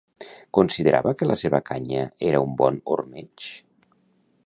[0.57, 3.51] Considerava que la seva canya era un bon ormeig?